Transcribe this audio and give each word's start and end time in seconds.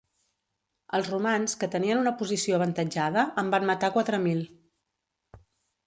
Els 0.99 1.09
romans, 1.13 1.53
que 1.65 1.69
tenien 1.77 2.01
una 2.05 2.15
posició 2.23 2.57
avantatjada, 2.59 3.29
en 3.45 3.55
van 3.57 3.71
matar 3.73 3.93
quatre 3.99 4.25
mil. 4.29 4.45